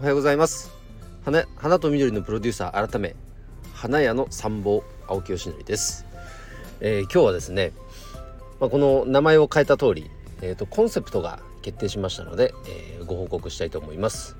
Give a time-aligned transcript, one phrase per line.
[0.00, 0.70] おはようございます。
[1.26, 3.14] 花花と緑のプロデューサー改め
[3.74, 6.06] 花屋の参謀青木よしです、
[6.80, 7.72] えー、今日はですね、
[8.60, 14.38] まあ、この名前を変えた通り、えーと、コンセプトが決定しましたので、えー、ご報告したいと思います。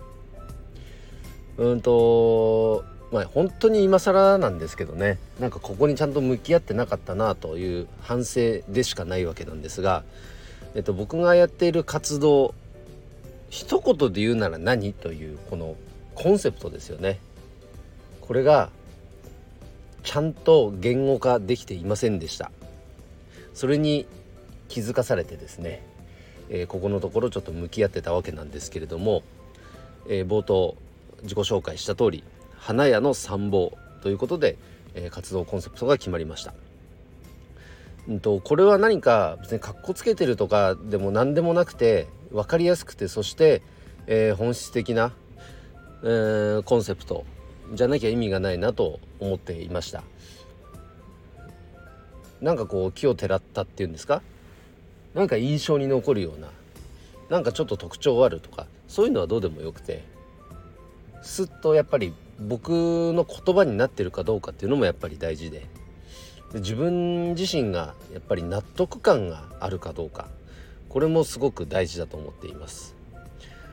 [1.58, 2.82] うんと
[3.12, 10.04] まあ本当に今更なんですけどねなんかここにちゃんと向き合ってなかったなという反省でしかないわけなんですが、
[10.74, 12.54] えっと、僕がやっている活動
[13.50, 15.76] 一言で言うなら何というこの
[16.14, 17.18] コンセプトですよね
[18.20, 18.70] これが
[20.02, 22.50] ちゃんと言語化できていませんでした
[23.52, 24.06] それに
[24.68, 25.84] 気づかされてですね、
[26.48, 29.22] えー、ここのところちょっと向き合ってたわけなんですけれども、
[30.08, 30.76] えー、冒頭
[31.22, 32.24] 自己紹介した通り
[32.56, 34.56] 花屋の参謀ということで、
[34.94, 36.54] えー、活動コンセプトが決まりました。
[38.08, 43.62] うんとこれは何か別にかっこつけてるとかでも何でもなくて分かりやすくてそして、
[44.06, 45.12] えー、本質的な、
[46.02, 47.24] えー、コンセプト
[47.74, 50.02] じゃなきゃ意味がないなと思っていました。
[52.40, 54.22] なんかこう木をてらったっていうんですか？
[55.14, 56.48] なんか印象に残るような
[57.28, 60.02] なんかちょっと特徴あるとかそういうのはどうでもよくて
[61.22, 65.66] すっとやっぱり僕の言葉になってるかどうかっていうのもやっぱり大事で
[66.54, 70.28] 自分自身がやっぱり納得感があるかどうか。
[70.90, 72.94] これもすごく大事だと思っています。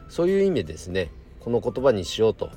[0.08, 1.10] そういう意味ですね
[1.42, 2.52] この言葉にしようとや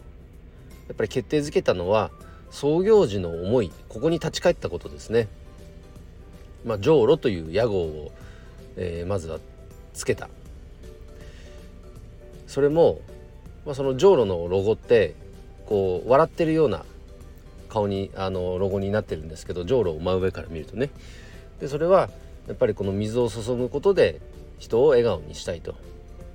[0.92, 2.10] っぱり決定づけたのは
[2.50, 5.28] 創業時の思いここに立ち返ったことですね。
[6.64, 8.12] まあ上路という屋号を、
[8.76, 9.38] えー、まずは
[9.94, 10.28] つけた。
[12.46, 13.00] それも、
[13.64, 15.14] まあ、その上路のロゴって
[15.66, 16.84] こう笑ってるような
[17.68, 20.90] 顔にあのロゴになってるんですけど上路を真上から見るとね。
[21.60, 22.10] でそれは
[22.48, 24.20] やっぱりこの水を注ぐことで
[24.60, 25.74] 人を笑顔にしたいと。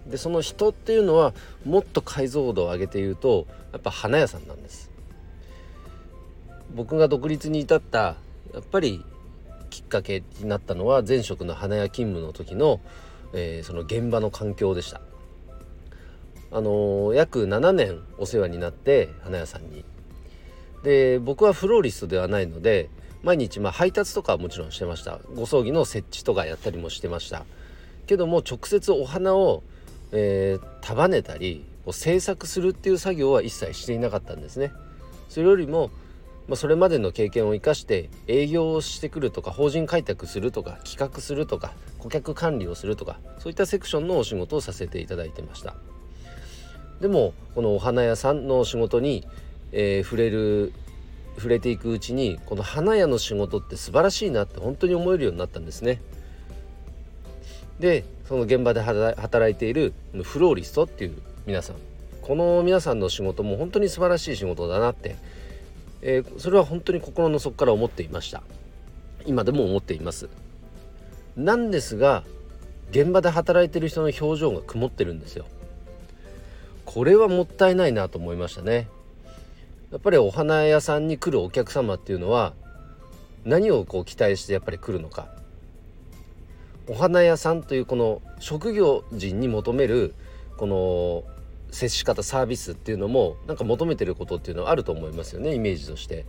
[0.07, 4.91] でその人っていうのはもっと解像度を上げて言うとやっぱ花屋さんなんです。
[6.75, 8.17] 僕が独立に至った
[8.53, 9.03] やっぱり
[9.69, 12.81] きっかけになったのは前職の花屋勤務の時の、
[13.33, 15.01] えー、その現場の環境でした。
[16.51, 19.83] あのー、約7年お世話になって花屋さんに。
[20.83, 22.89] で僕はフローリストではないので
[23.23, 25.19] 毎日まあ配達とかはもちろんしてました。
[25.33, 27.45] ご葬儀の設置とかやったりもしてました。
[28.05, 29.63] けども直接お花を、
[30.11, 34.71] えー、束ねたり制作するっていう作業は一切していなかったんですね
[35.29, 35.91] それよりも、
[36.47, 45.75] まあ、それまでの経験を生かして営業をしてくるとか法人開拓するとか企画するとか顧客管理をするとかそういったセクションのお仕事をさせていただいてました
[47.01, 49.27] でもこのお花屋さんの仕事に
[49.77, 50.73] えー、触れる
[51.35, 56.01] 触れていくうちにこの花屋の仕事って素晴らしいなって本当に思えるようになったんですね。
[57.79, 59.93] でその現場で働いている
[60.23, 61.75] フローリストっていう皆さん。
[62.21, 65.15] この皆さんの仕事も本当に素晴らしい仕事だなって、
[66.01, 68.41] えー、それは本当に心の底から思っていました。
[69.27, 70.27] 今でも思っています。
[71.37, 72.23] なんですが
[72.89, 75.45] 現場で働いてる人の表情が曇ってるんですよ。
[76.85, 78.87] これはもったいないなと思いましたね。
[79.91, 82.53] やっぱりお花屋さんに来るお客様っていうのは
[83.43, 85.27] 何をこう期待してやっぱり来るのか。
[86.87, 90.13] お花屋さんというこの職業人に求める
[90.57, 91.23] この
[91.71, 96.25] 接し方サービスっていうのもなんか求めてることっていうのはあると思いますよねイメージとして。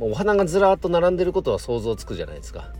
[0.00, 2.72] お花がずらっと並んでることは想像つくじゃないですか。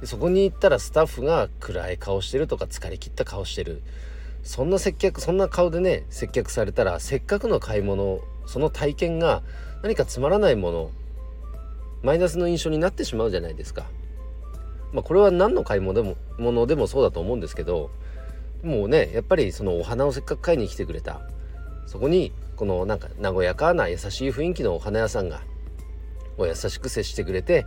[0.00, 3.82] でそこに行ったらスタッフが暗い顔してるとか疲れ切った顔してる
[4.42, 9.42] そんな接客そんな顔でね接客されたらせっかくの買い物その体験が
[9.82, 10.90] 何かつまらないもの
[12.02, 13.84] マイナスの印象になってしまうじゃないですか。
[14.92, 17.90] まあ、これは何の買い物でもものでもそうだと思うんですけど
[18.62, 21.20] もうねやっぱりそのお花をせっかく買いに来てくれた。
[21.86, 25.40] そこにこのなんか和やかな優しい雰囲気のお花屋さんが
[26.38, 27.66] お優しく接してくれて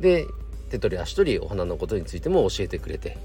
[0.00, 0.26] で
[0.68, 3.16] 手取り足取りお花のことについても教えてくれて。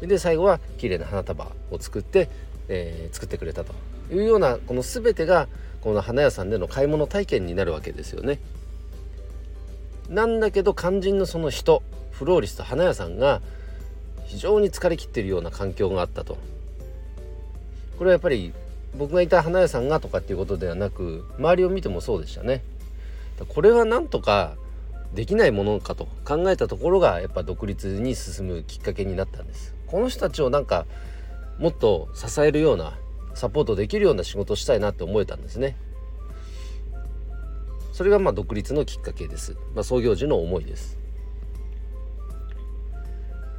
[0.00, 2.28] で最後は綺麗な花束を作って、
[2.68, 3.72] えー、作ってくれたと。
[4.10, 5.48] いうようなこの全てが
[5.80, 8.38] この花屋さんでの買い物体験になるわけですよね。
[10.08, 11.82] なんだけど肝心のその人。
[12.18, 13.42] フローリスト花屋さんが
[14.24, 16.38] 非常に疲れきっているような環境があったと。
[17.98, 18.52] これはやっぱり
[18.96, 22.62] 僕がいた花屋さんがとかっていうことではなく周りを見てもそうでしたね。
[23.48, 24.56] これはなんとか
[25.14, 29.74] できないものかと考えたところがやっぱ独立に進むきっかけになったんです。
[29.86, 30.86] この人たちをなんか
[31.58, 32.98] もっと支えるような
[33.34, 35.76] サポートできるような仕事をしたいなって思えたんですね
[37.92, 40.98] それがまあ独立のきっかけです、まあ、創業時の思いです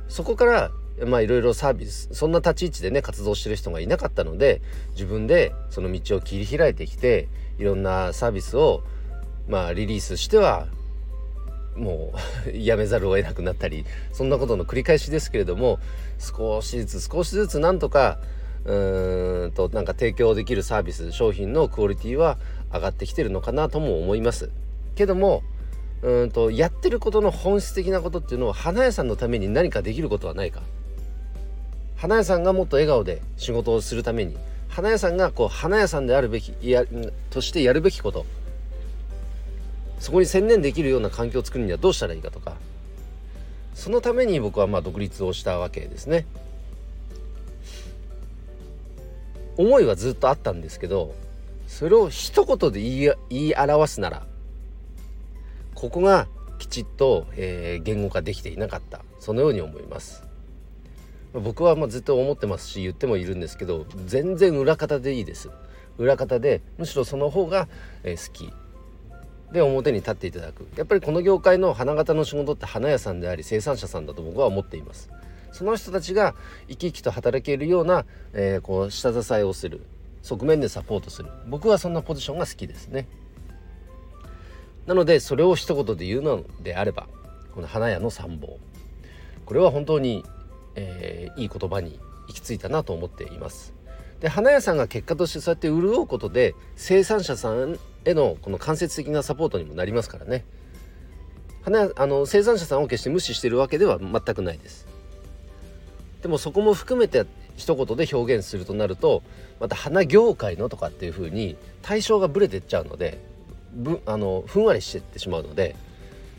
[0.07, 0.71] そこから
[1.05, 4.61] まあいろいろサービスそんな立ち位置でね活動してる人がいなかったので
[4.91, 7.27] 自分でその道を切り開いてきて
[7.59, 8.83] いろんなサービスを
[9.47, 10.67] まあリリースしては
[11.75, 12.13] も
[12.47, 15.79] う やめざるを得なくなったりそんなことの繰り返しですけれども
[16.17, 18.19] 少しずつ少しずつなんとか
[18.65, 22.37] うーんとなんか提供できるサービス商品のクオリティは
[22.73, 24.49] 上がってきてるのかなとも思います。
[24.95, 25.43] けども
[26.03, 30.61] うんとやってることの本質的なことっていうのは花屋さんのために何かできることはないか。
[31.95, 34.37] 花屋さんがもっと笑顔で仕事をするために。
[34.69, 36.85] 花屋さんがこう花屋さんであるべきや
[37.31, 38.25] としてやるべきこと。
[39.99, 42.55] そこに専念できるような環境を作るにはどうしたらいいかとか。
[43.73, 46.25] そのために僕はまあ独立をしたわけですね。
[49.57, 51.15] 思いはずっとあったんですけど
[51.67, 54.27] それを一言で言い言い表すなら
[55.77, 56.27] ここが
[56.57, 59.01] きちっと、えー、言語化できていなかった。
[59.19, 60.23] そのように思います。
[61.33, 65.51] 僕はまあずっと思ってますし言ってもいるんですけど全然裏方でいいです。
[65.99, 67.67] 裏方でむしろその方が、
[68.03, 68.51] えー、好き。
[69.53, 70.67] で表に立っていただく。
[70.77, 75.11] やっぱりこの業界の花形の仕事って花屋さんであり生産者さんだと僕は思っています。
[75.51, 76.33] その人たちが
[76.67, 79.81] 生き生きと働けるような、えー、こう下支えをする。
[80.23, 81.29] 側面でサポートする。
[81.47, 83.07] 僕はそんなポジションが好きですね。
[84.87, 87.07] なのでそれを一言で言うのであれば
[87.53, 88.53] この花屋の参謀。
[89.45, 90.25] これは本当に、
[90.75, 93.73] えー、いい言葉に行き着いたなと思っています。
[94.19, 100.45] で花屋さんが結果としてそうやって潤うことで生産者さんへのこの間接的なサポートにもなりますからね。
[101.61, 104.87] 花あの生産者さんを決して無視してるわけでは全くないです。
[106.21, 107.25] でもそこも含めて
[107.57, 109.23] 一言で表現するとなると
[109.59, 113.19] また花業界のとかっていう風に対象がブレてっちゃうので
[113.73, 115.75] ぶあのふんわりしてってしまうので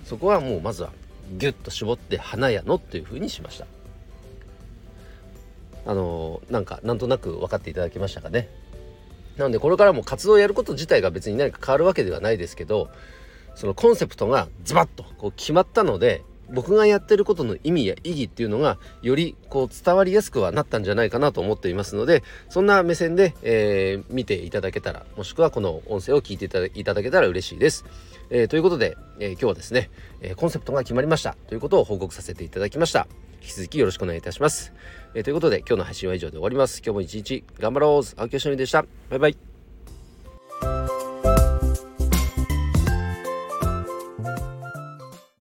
[0.05, 0.91] そこはもうまずは
[1.37, 3.67] ギュッと絞って花屋のっていう風にしました。
[5.87, 8.49] あのなんかなんとなく分かっていただけましたかね。
[9.37, 12.91] なのでこれからも活動をやること自体が別に何か変わるわけではないですけど
[13.55, 27.85] そのコンセプトがズバッとこう決まったので僕がやってることの意味や意義っていうのがよりこう伝わりやすくはなったんじゃないかなと思っていますのでそんな目線で、えー、見ていただけたらもしくはこの音声を聞いていただけたら嬉しいです。
[28.31, 29.91] えー、ということで、えー、今日はですね、
[30.21, 33.07] えコンセプトが決まりましたということを報告させていただきました。
[33.41, 34.73] 引き続きよろしくお願いいたします。
[35.15, 36.83] えということで今日の配信は以上で終わります。
[36.85, 38.85] 今日も一日頑張ろう青木よしのりでした。
[39.11, 39.48] バイバイ。